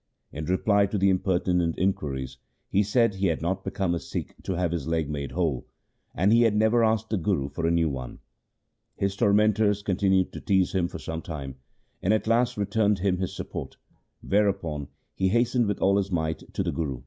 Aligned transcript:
In 0.31 0.45
reply 0.45 0.87
to 0.87 0.97
the 0.97 1.11
impertinent 1.11 1.77
inquiries 1.77 2.39
he 2.71 2.81
said 2.81 3.13
he 3.13 3.27
had 3.27 3.43
not 3.43 3.63
become 3.63 3.93
a 3.93 3.99
Sikh 3.99 4.33
to 4.41 4.53
have 4.55 4.71
his 4.71 4.87
leg 4.87 5.07
made 5.11 5.33
whole, 5.33 5.67
and 6.15 6.33
he 6.33 6.41
had 6.41 6.55
never 6.55 6.83
asked 6.83 7.11
the 7.11 7.17
Guru 7.19 7.49
for 7.49 7.67
a 7.67 7.71
new 7.71 7.87
one. 7.87 8.17
His 8.95 9.15
tormentors 9.15 9.83
con 9.83 9.97
tinued 9.97 10.31
to 10.31 10.41
tease 10.41 10.71
him 10.73 10.87
for 10.87 10.97
some 10.97 11.21
time, 11.21 11.57
and 12.01 12.15
at 12.15 12.25
last 12.25 12.57
re 12.57 12.65
turned 12.65 12.97
him 12.97 13.19
his 13.19 13.35
support, 13.35 13.77
whereupon 14.27 14.87
he 15.13 15.27
hastened 15.29 15.67
with 15.67 15.79
all 15.79 15.97
his 15.97 16.09
might 16.11 16.51
to 16.55 16.63
the 16.63 16.71
Guru. 16.71 16.97